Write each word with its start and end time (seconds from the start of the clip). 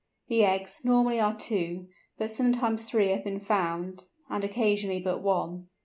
The 0.29 0.43
eggs, 0.43 0.81
normally, 0.83 1.19
are 1.19 1.37
two, 1.37 1.87
but 2.17 2.31
sometimes 2.31 2.89
three 2.89 3.09
have 3.09 3.23
been 3.23 3.39
found, 3.39 4.07
and 4.31 4.43
occasionally 4.43 4.99
but 4.99 5.21
one. 5.21 5.69